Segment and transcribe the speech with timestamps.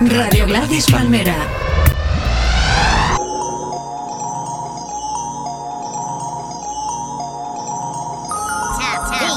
[0.00, 1.36] Radio Gladys Palmera.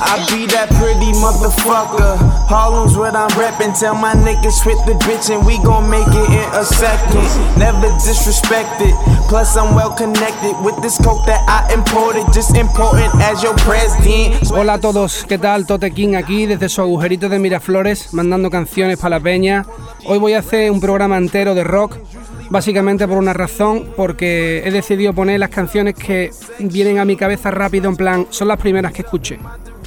[0.06, 2.16] I be that pretty motherfucker.
[2.48, 3.78] Harlem's what I'm reppin'.
[3.78, 7.28] Tell my niggas hit the bitch and we gon' make it in a second.
[7.60, 8.96] Never disrespected.
[9.34, 12.24] Plus I'm well connected with this coke that I imported.
[12.32, 14.52] Just important as your president.
[14.52, 15.66] Hola a todos, ¿qué tal?
[15.66, 19.66] Tote King aquí desde su agujerito de Miraflores, mandando canciones para la peña.
[20.06, 21.98] Hoy voy a hacer un programa entero de rock,
[22.52, 26.30] básicamente por una razón, porque he decidido poner las canciones que
[26.60, 29.40] vienen a mi cabeza rápido, en plan, son las primeras que escuché.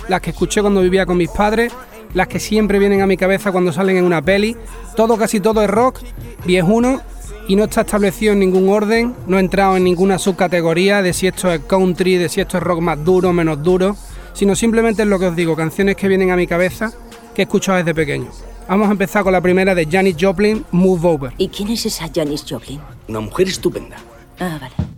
[0.08, 1.72] Las que escuché cuando vivía con mis padres,
[2.14, 4.56] las que siempre vienen a mi cabeza cuando salen en una peli.
[4.96, 6.00] Todo, casi todo es rock,
[6.44, 7.00] viejuno,
[7.48, 11.26] y no está establecido en ningún orden, no he entrado en ninguna subcategoría de si
[11.26, 13.96] esto es country, de si esto es rock más duro, menos duro,
[14.32, 16.92] sino simplemente es lo que os digo, canciones que vienen a mi cabeza
[17.34, 18.30] que he escuchado desde pequeño.
[18.68, 21.32] Vamos a empezar con la primera de Janis Joplin, Move Over.
[21.38, 22.80] ¿Y quién es esa Janis Joplin?
[23.08, 23.96] Una mujer estupenda.
[24.40, 24.95] Ah, vale.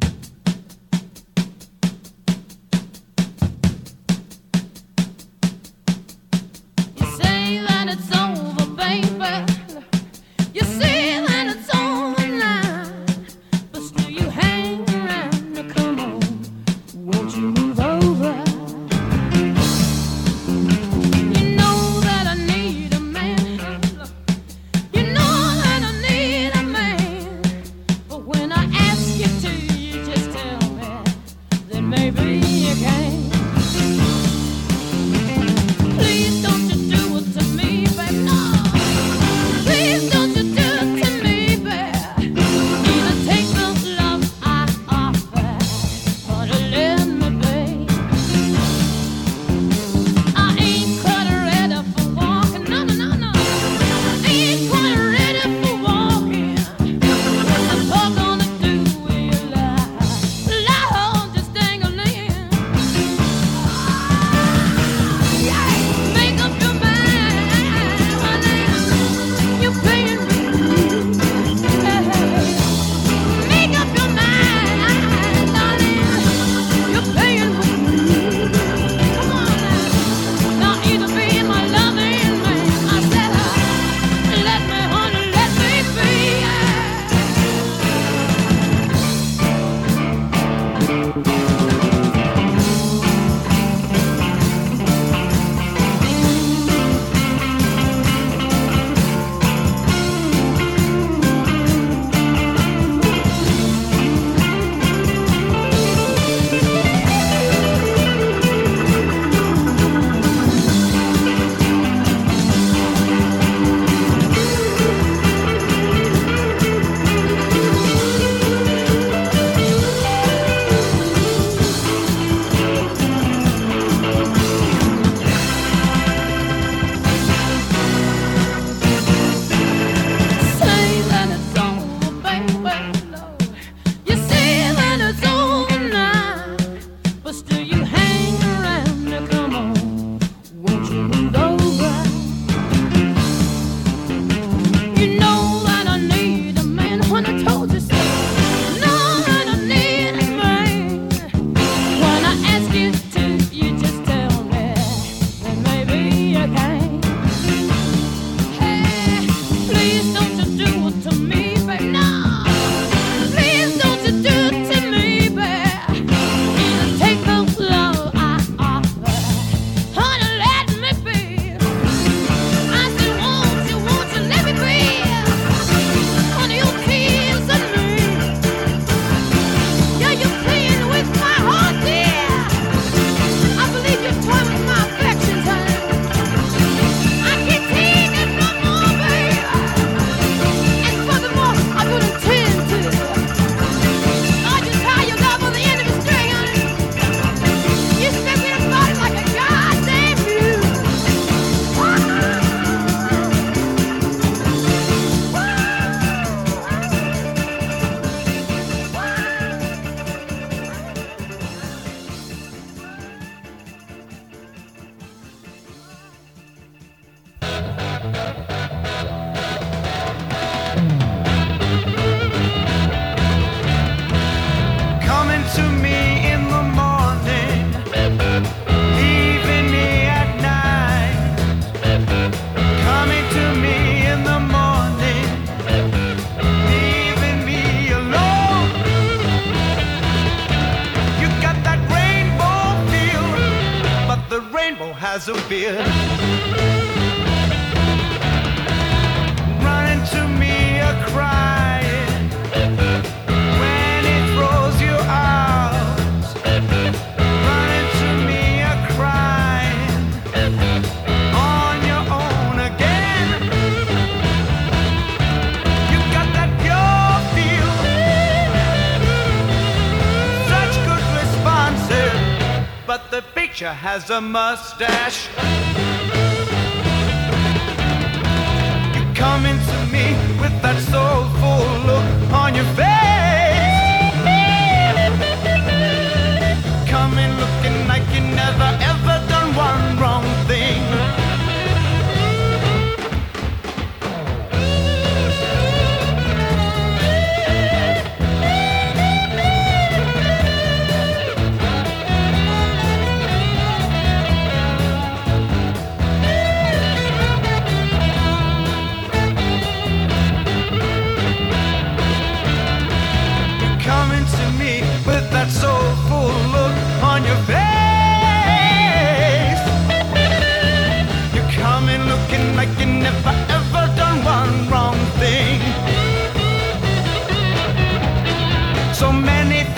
[274.00, 275.37] Has a mustache.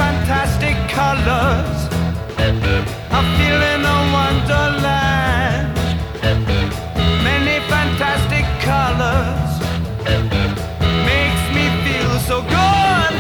[0.01, 1.79] Fantastic colors.
[3.17, 5.77] I'm feeling a wonderland.
[7.29, 9.53] Many fantastic colors
[11.11, 13.13] makes me feel so good.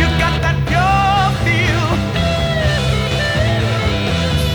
[0.00, 1.86] You got that pure feel,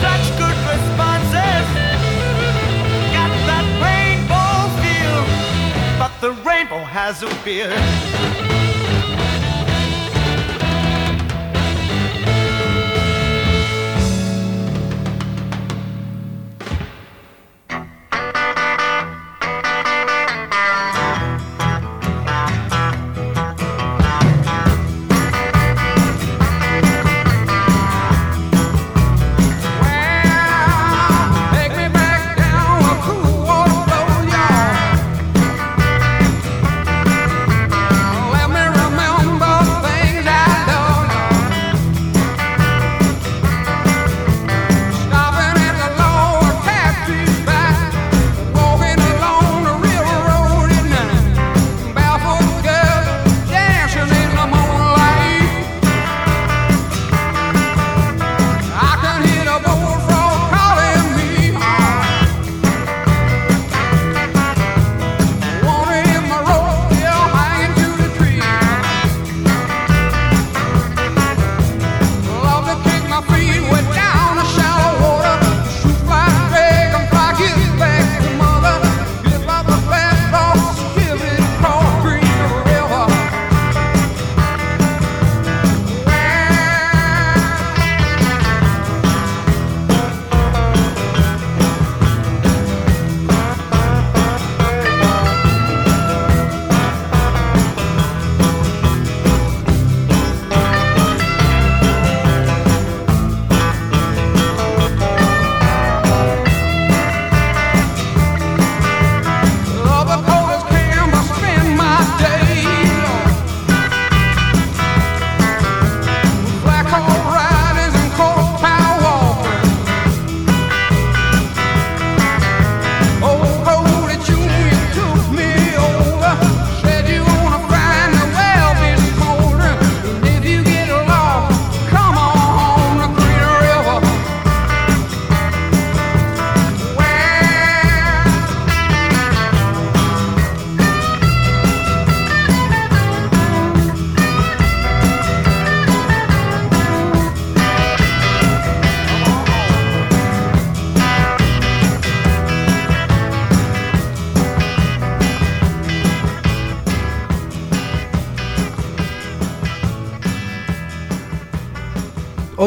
[0.03, 1.67] such good responses.
[3.17, 4.51] Got that rainbow
[4.81, 5.19] feel,
[6.01, 8.46] but the rainbow has a beard.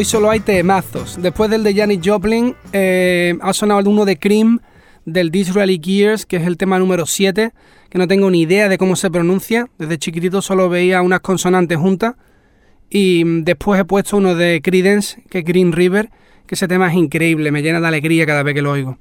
[0.00, 1.20] Hoy solo hay temazos.
[1.20, 4.60] Después del de Janis Joplin, eh, ha sonado uno de Cream
[5.04, 7.52] del Disraeli Gears, que es el tema número 7,
[7.90, 9.68] que no tengo ni idea de cómo se pronuncia.
[9.76, 12.14] Desde chiquitito solo veía unas consonantes juntas.
[12.88, 16.08] Y mm, después he puesto uno de Credence, que es Green River,
[16.46, 18.96] que ese tema es increíble, me llena de alegría cada vez que lo oigo.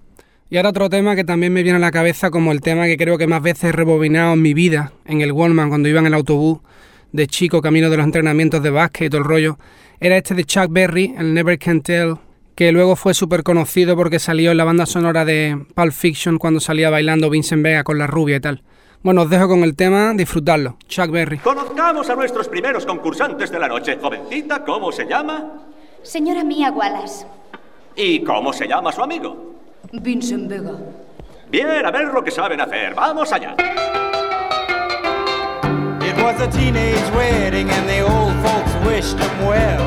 [0.49, 2.97] Y ahora otro tema que también me viene a la cabeza como el tema que
[2.97, 6.07] creo que más veces he rebobinado en mi vida, en el Wallman, cuando iba en
[6.07, 6.59] el autobús
[7.13, 9.57] de chico, camino de los entrenamientos de básquet y todo el rollo,
[9.99, 12.15] era este de Chuck Berry, el Never Can Tell,
[12.55, 16.59] que luego fue súper conocido porque salió en la banda sonora de Pulp Fiction cuando
[16.59, 18.63] salía bailando Vincent Vega con la rubia y tal.
[19.01, 20.77] Bueno, os dejo con el tema, disfrutarlo.
[20.87, 21.37] Chuck Berry.
[21.39, 23.97] Conozcamos a nuestros primeros concursantes de la noche.
[24.01, 25.63] Jovencita, ¿cómo se llama?
[26.01, 27.25] Señora Mía Wallace.
[27.95, 29.55] ¿Y cómo se llama su amigo?
[29.91, 30.73] Vincent Vega.
[31.49, 32.93] Bien, a ver lo que saben hacer.
[32.93, 33.55] Vamos allá.
[36.01, 38.68] It was a teenage wedding and the old folks
[38.99, 39.85] wished him well.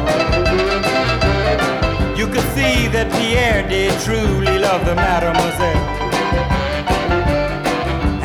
[2.17, 5.87] You could see that Pierre did truly love the mademoiselle.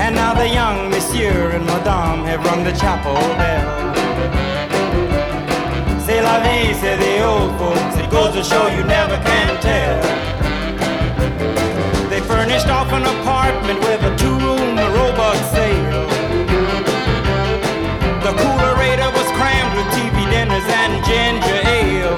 [0.03, 3.67] And now the young monsieur and madame have rung the chapel bell.
[6.05, 7.95] C'est la vie, say the old folks.
[8.01, 10.01] It goes to show you never can tell.
[12.09, 16.07] They furnished off an apartment with a two-room Roebuck sale.
[18.25, 20.16] The coolerator was crammed with TV
[20.57, 22.17] dinners and ginger ale.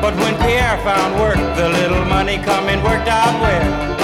[0.00, 3.96] But when Pierre found work, the little money coming worked out well.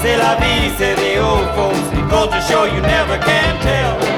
[0.00, 1.78] C'est la vie, say the old folks.
[2.18, 4.17] To show you never can tell.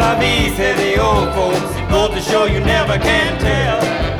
[0.00, 1.60] C'est la vie, say the old folks.
[1.90, 4.19] Goes to show you never can tell.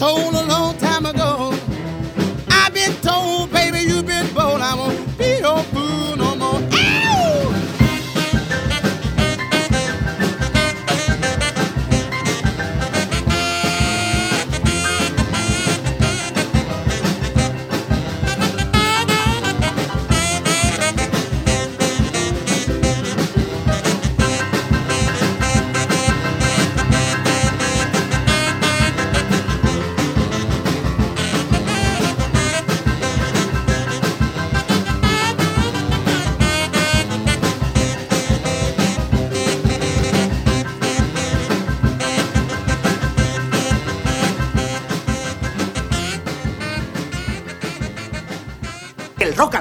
[0.00, 0.39] Told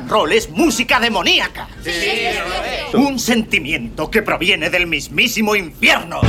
[0.10, 1.68] and roll es música demoníaca.
[2.94, 6.22] Un sentimiento que proviene del mismísimo infierno.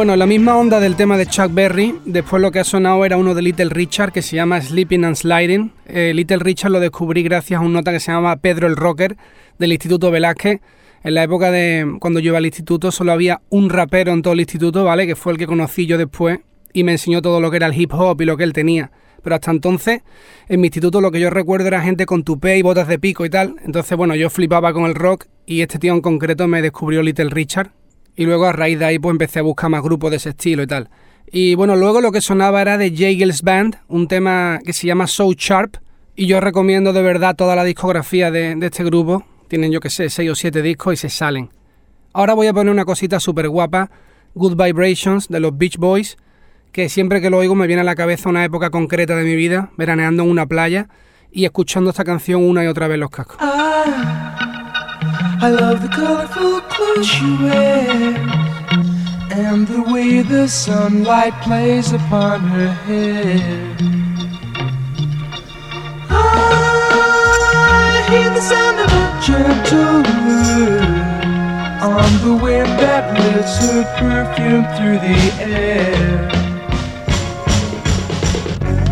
[0.00, 3.18] Bueno, la misma onda del tema de Chuck Berry, después lo que ha sonado era
[3.18, 5.72] uno de Little Richard que se llama Sleeping and Sliding.
[5.84, 9.18] Eh, Little Richard lo descubrí gracias a un nota que se llama Pedro el Rocker
[9.58, 10.62] del Instituto Velázquez.
[11.04, 14.32] En la época de cuando yo iba al instituto solo había un rapero en todo
[14.32, 15.06] el instituto, ¿vale?
[15.06, 16.38] Que fue el que conocí yo después
[16.72, 18.92] y me enseñó todo lo que era el hip hop y lo que él tenía.
[19.22, 20.00] Pero hasta entonces,
[20.48, 23.26] en mi instituto lo que yo recuerdo era gente con tupé y botas de pico
[23.26, 23.56] y tal.
[23.66, 27.28] Entonces, bueno, yo flipaba con el rock y este tío en concreto me descubrió Little
[27.28, 27.72] Richard.
[28.20, 30.62] Y luego a raíz de ahí pues empecé a buscar más grupos de ese estilo
[30.62, 30.90] y tal.
[31.32, 35.06] Y bueno, luego lo que sonaba era de Jagels Band, un tema que se llama
[35.06, 35.78] So Sharp.
[36.16, 39.24] Y yo recomiendo de verdad toda la discografía de, este grupo.
[39.48, 41.48] Tienen yo que sé, 6 o 7 discos y se salen.
[42.12, 43.90] Ahora voy a poner una cosita súper guapa,
[44.34, 46.18] Good Vibrations de los Beach Boys,
[46.72, 49.34] que siempre que lo oigo me viene a la cabeza una época concreta de mi
[49.34, 50.90] vida, veraneando en una playa
[51.32, 53.38] y escuchando esta canción una y otra vez los cascos.
[55.40, 58.40] Colorful she wears
[59.32, 63.76] and the way the sunlight plays upon her hair.
[66.10, 71.00] I hear the sound of a gentle word
[71.80, 76.28] on the wind that lifts her perfume through the air.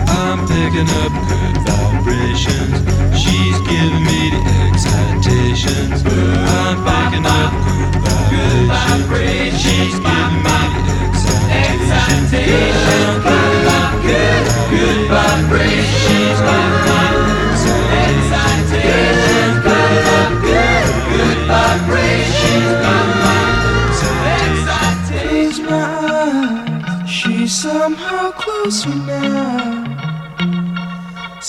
[0.09, 1.28] I'm picking up
[2.45, 3.19] good vibrations.
[3.19, 6.03] She's giving me the excitations.
[6.07, 7.53] I'm picking up
[8.31, 9.61] good vibrations.
[9.61, 10.95] She's giving me the
[11.59, 12.77] excitations.
[12.95, 15.99] I'm picking up good, good vibrations.
[16.07, 19.59] She's giving me the excitations.
[19.67, 22.39] Picking up good, good vibrations.
[27.09, 29.08] She's somehow closer.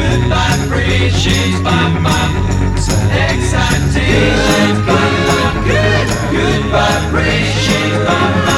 [0.00, 1.60] Good vibrations,
[3.12, 4.74] excitation,
[5.66, 8.49] good good vibrations.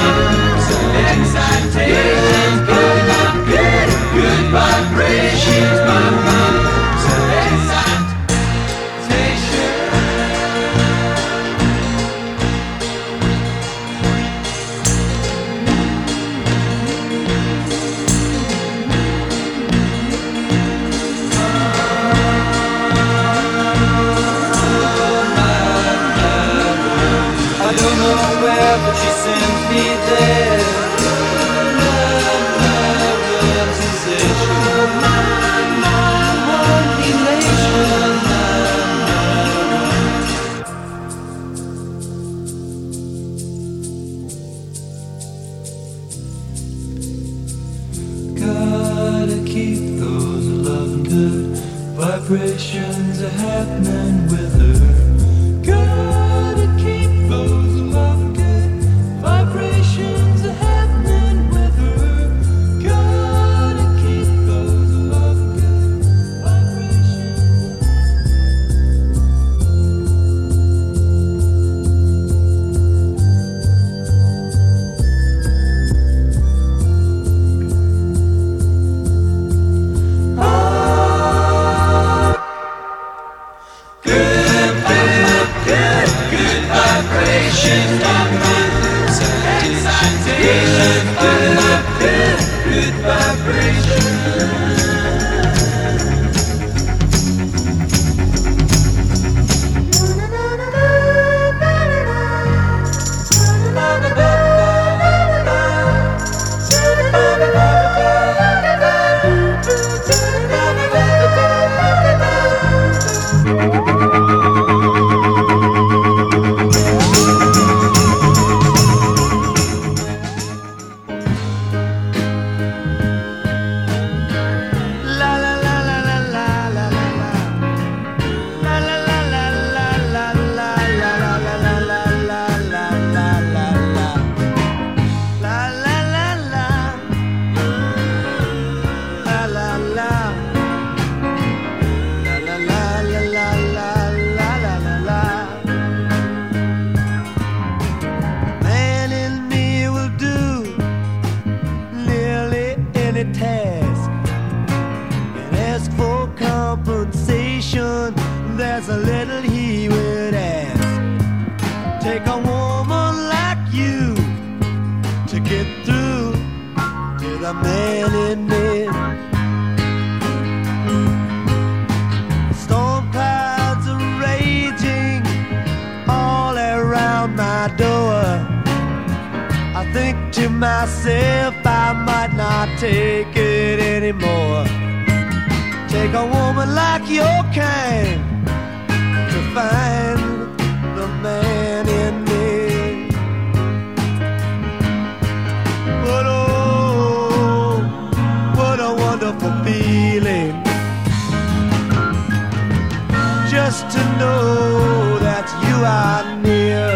[204.42, 206.90] Know that you are near.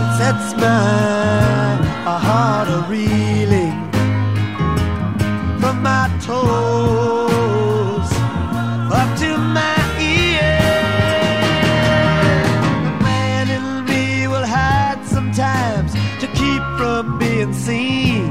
[0.00, 1.74] It sets my
[2.26, 3.78] heart a reeling
[5.60, 8.10] from my toes
[9.00, 9.80] up to my
[10.16, 10.80] ears.
[12.86, 15.90] The man in me will hide sometimes
[16.22, 18.28] to keep from being seen.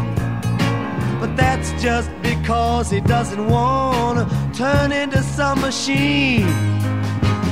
[1.21, 4.25] But that's just because he doesn't want to
[4.59, 6.45] turn into some machine.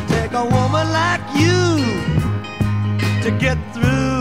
[0.10, 1.78] Take a woman like you
[3.24, 4.17] to get through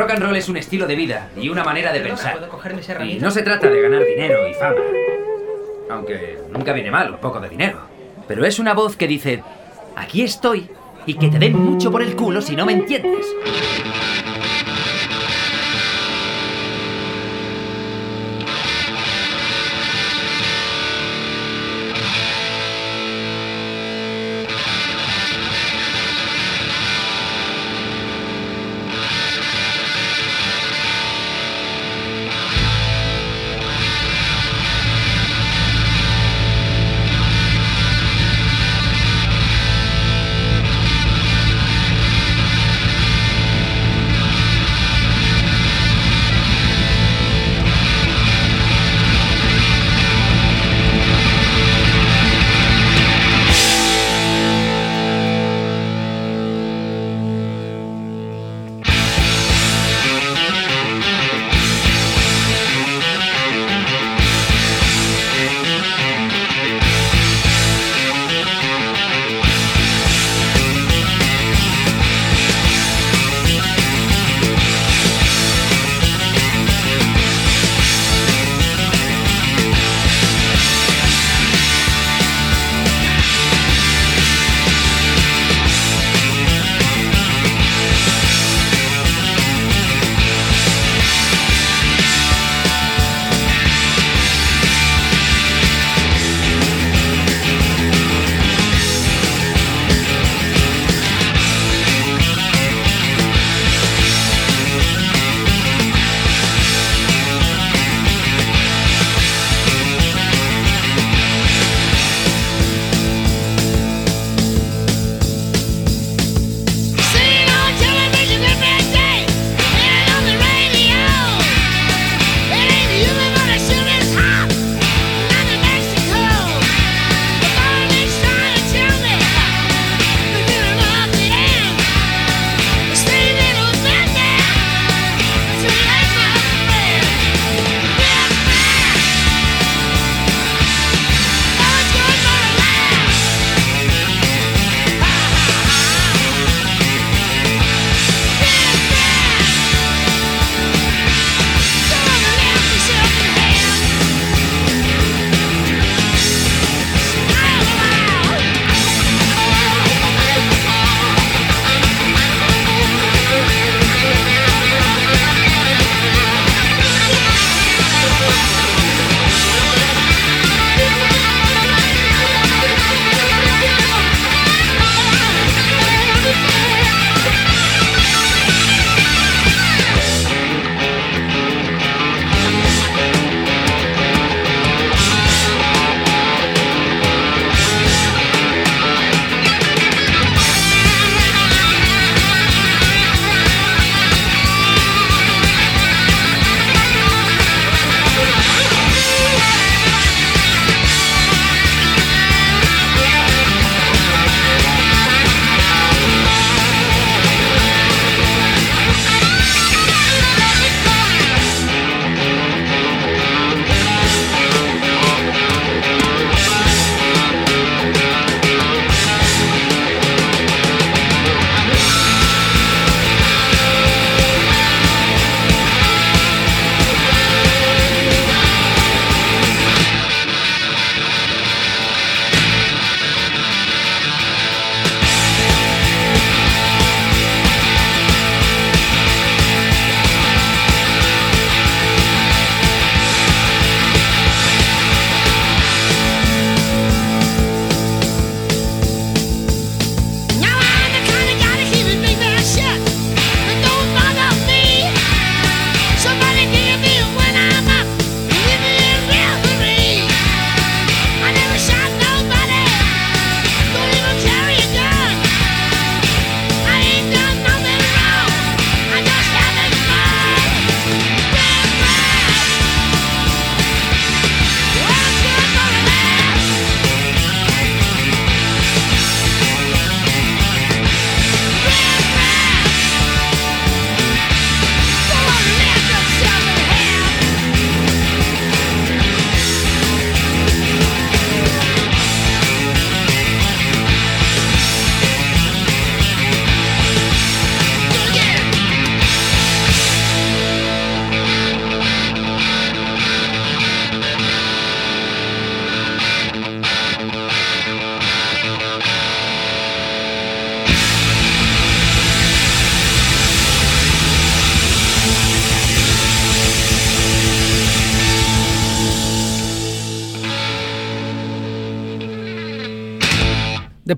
[0.00, 2.38] rock and roll es un estilo de vida y una manera de pensar.
[2.38, 4.80] ¿Puedo cogerme esa Y no se trata de ganar dinero y fama.
[5.90, 7.80] Aunque nunca viene mal un poco de dinero.
[8.26, 9.42] Pero es una voz que dice,
[9.96, 10.70] aquí estoy
[11.04, 13.26] y que te den mucho por el culo si no me entiendes.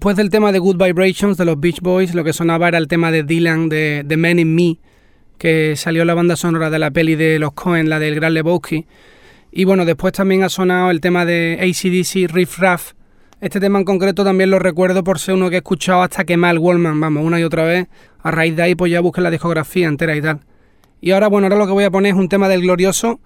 [0.02, 2.88] Después del tema de Good Vibrations de los Beach Boys, lo que sonaba era el
[2.88, 4.78] tema de Dylan de The Man in Me,
[5.38, 8.84] que salió la banda sonora de la peli de los Cohen, la del Gran Lebowski.
[9.52, 12.94] Y bueno, después también ha sonado el tema de ACDC Riff Raff.
[13.40, 16.56] Este tema en concreto también lo recuerdo por ser uno que he escuchado hasta quemar
[16.56, 17.86] el Wallman, vamos, una y otra vez.
[18.24, 20.40] A raíz de ahí pues ya busqué la discografía entera y tal.
[21.00, 23.20] Y ahora, bueno, ahora lo que voy a poner es un tema del glorioso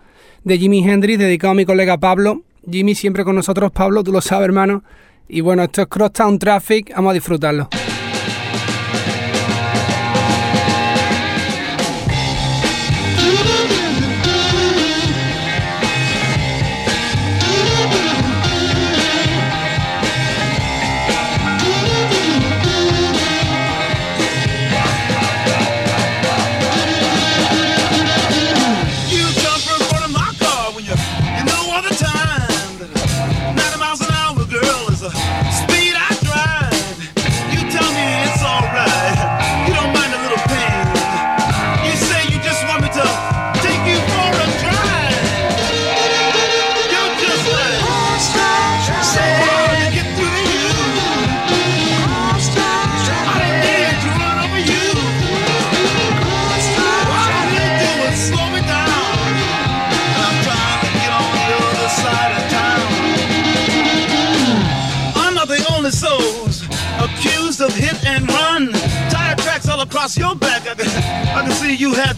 [0.44, 2.42] de Jimi Hendrix dedicado a mi colega Pablo.
[2.70, 4.84] Jimmy siempre con nosotros, Pablo, tú lo sabes, hermano.
[5.28, 7.68] Y bueno, esto es Crosstown Traffic, vamos a disfrutarlo.
[70.16, 70.66] Your back.
[70.66, 70.87] I can,
[71.37, 72.15] I can see you had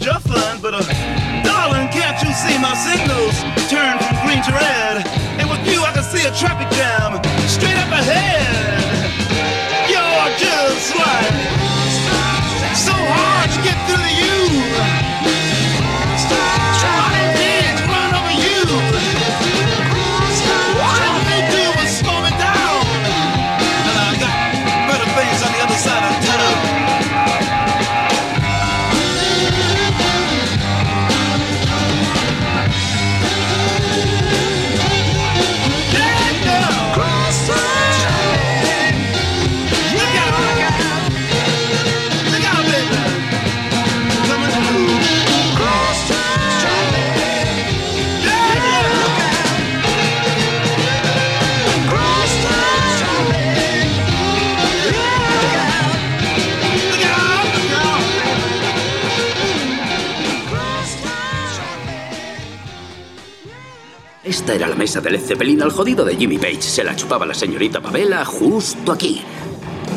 [64.49, 66.63] Esta era la mesa de Led Zeppelin al jodido de Jimmy Page.
[66.63, 69.21] Se la chupaba la señorita Pavela justo aquí.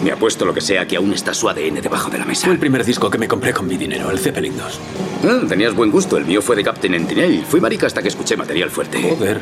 [0.05, 2.44] Me apuesto lo que sea que aún está su ADN debajo de la mesa.
[2.44, 4.80] Fue el primer disco que me compré con mi dinero, el Zeppelin 2.
[5.24, 6.18] Ah, tenías buen gusto.
[6.18, 7.46] El mío fue de Captain Entinel.
[7.48, 9.00] Fui marica hasta que escuché material fuerte.
[9.00, 9.40] Joder.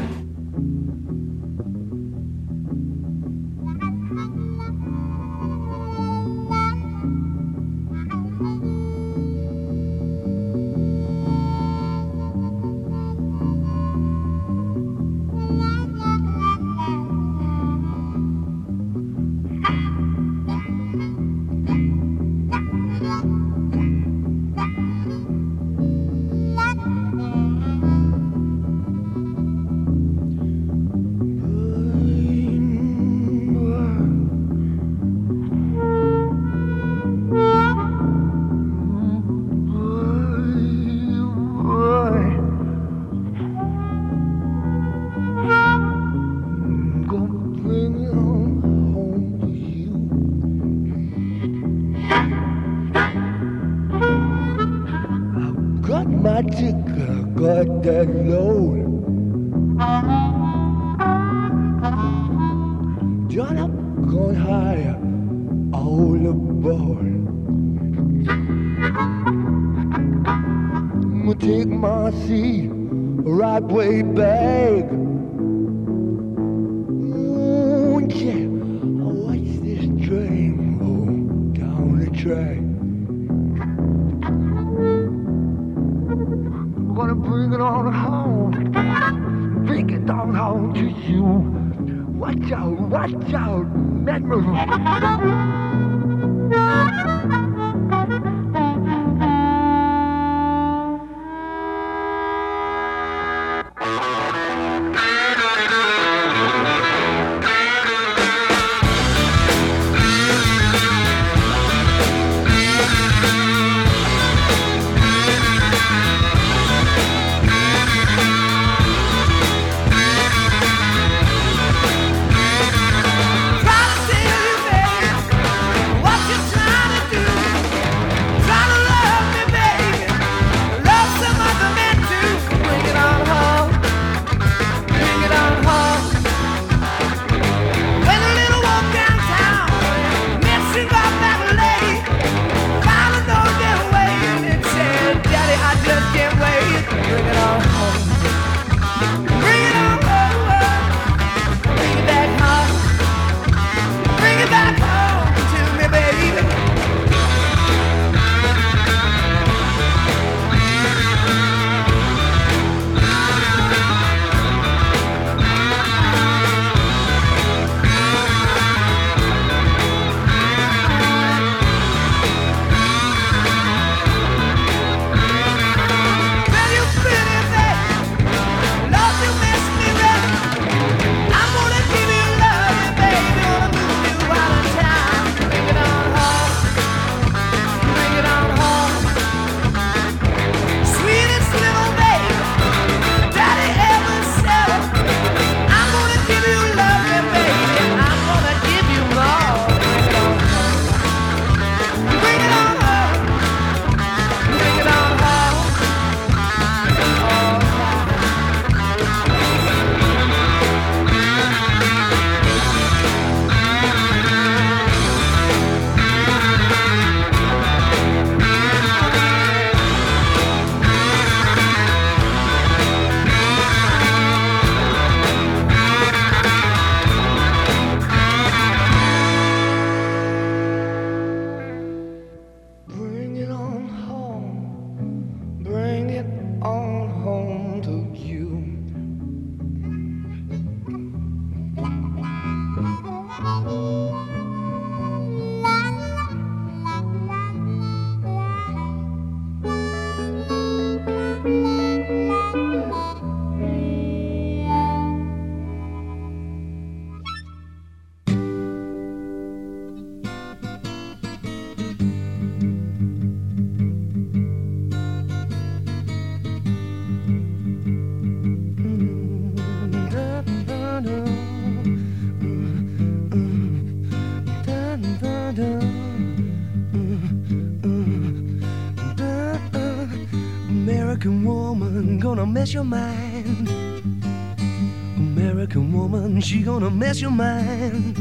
[287.01, 288.15] Mess your mind.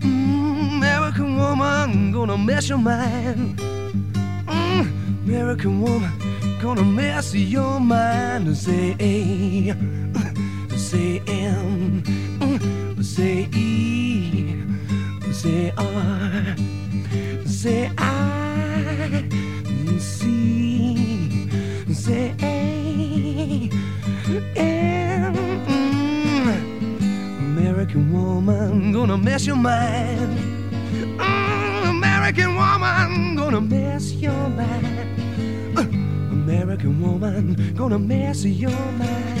[0.00, 3.58] Mm, American woman gonna mess your mind.
[4.46, 6.12] Mm, American woman
[6.60, 8.54] gonna mess your mind.
[8.54, 9.72] Say A,
[10.76, 12.02] say M,
[12.40, 14.60] mm, say E,
[15.32, 16.54] say R,
[17.46, 19.24] say I,
[19.98, 20.28] C,
[21.94, 23.70] say A,
[24.54, 25.05] M.
[27.86, 30.38] American woman gonna mess your mind.
[31.20, 35.78] Mm, American woman gonna mess your mind.
[35.78, 35.82] Uh,
[36.32, 39.35] American woman gonna mess your mind.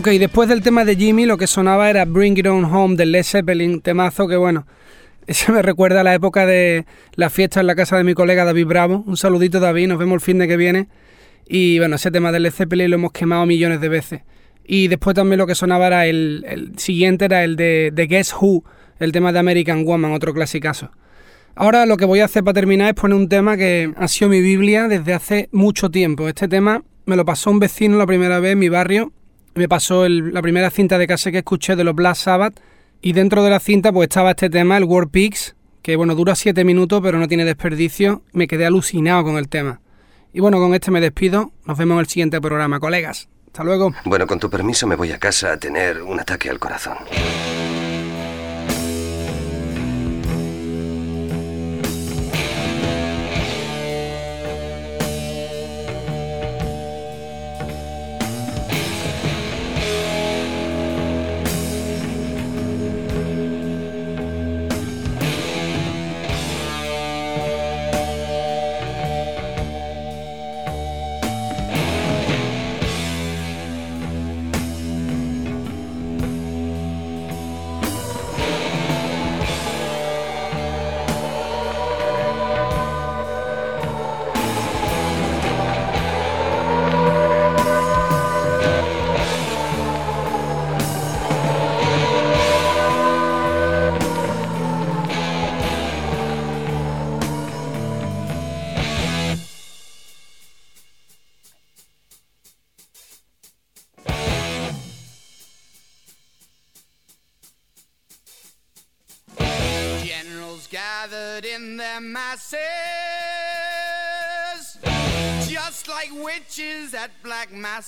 [0.00, 3.04] Ok, después del tema de Jimmy, lo que sonaba era Bring It On Home de
[3.04, 4.66] Led Zeppelin, temazo que bueno,
[5.26, 6.86] ese me recuerda a la época de
[7.16, 9.04] la fiesta en la casa de mi colega David Bravo.
[9.06, 10.88] Un saludito David, nos vemos el fin de que viene.
[11.46, 14.22] Y bueno, ese tema de Led Zeppelin lo hemos quemado millones de veces.
[14.64, 18.64] Y después también lo que sonaba era el, siguiente, era el de, de Guess Who,
[19.00, 20.92] el tema de American Woman, otro clasicazo.
[21.54, 24.30] Ahora lo que voy a hacer para terminar es poner un tema que ha sido
[24.30, 26.26] mi Biblia desde hace mucho tiempo.
[26.26, 29.12] Este tema me lo pasó un vecino la primera vez en mi barrio.
[29.54, 32.60] Me pasó el- la primera cinta de cassette que escuché de los Black Sabbath.
[33.02, 36.34] Y dentro de la cinta pues estaba este tema, el War Pigs, que bueno, dura
[36.34, 38.22] 7 minutos pero no tiene desperdicio.
[38.32, 39.80] Me quedé alucinado con el tema.
[40.32, 41.52] Y bueno, con este me despido.
[41.64, 43.28] Nos vemos en el siguiente programa, colegas.
[43.46, 43.92] Hasta luego.
[44.04, 46.94] Bueno, con tu permiso me voy a casa a tener un ataque al corazón.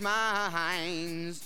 [0.00, 1.45] minds.